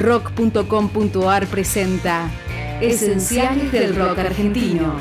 [0.00, 2.30] Rock.com.ar presenta
[2.80, 4.94] Esenciales del Rock Argentino.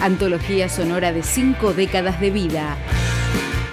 [0.00, 2.78] Antología sonora de cinco décadas de vida.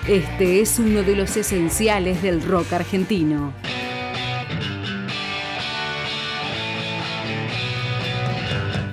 [0.10, 3.54] Este es uno de los esenciales del rock argentino.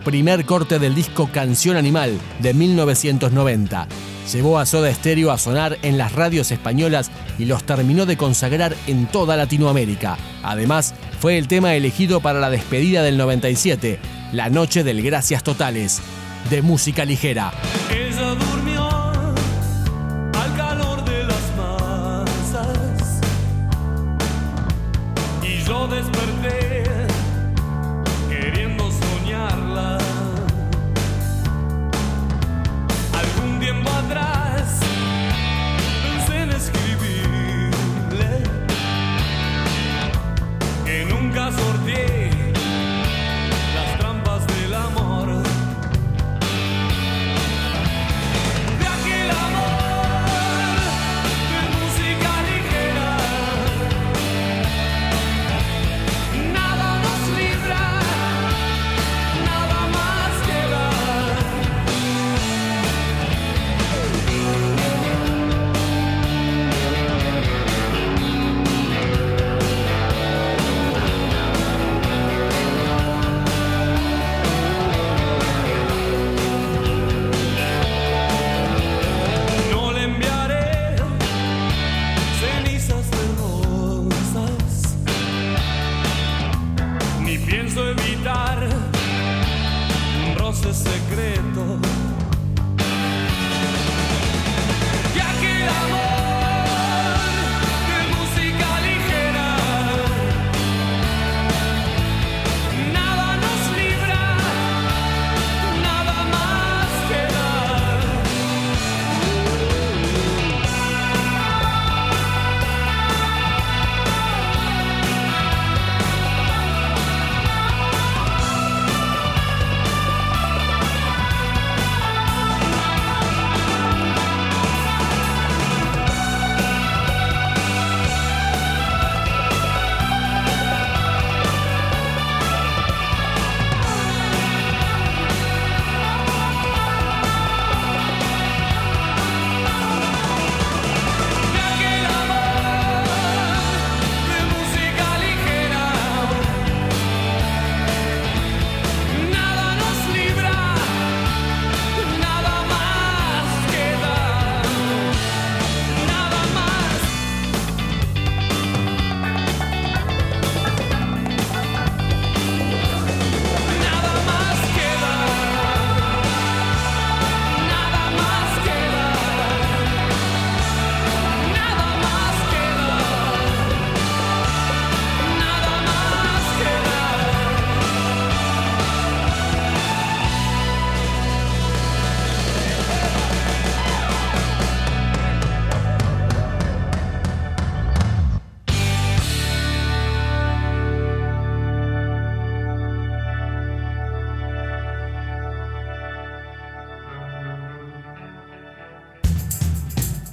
[0.05, 3.89] Primer corte del disco Canción Animal de 1990.
[4.33, 8.77] Llevó a Soda Stereo a sonar en las radios españolas y los terminó de consagrar
[8.87, 10.17] en toda Latinoamérica.
[10.45, 13.99] Además, fue el tema elegido para la despedida del 97,
[14.33, 16.01] La Noche del Gracias Totales,
[16.49, 17.53] de música ligera.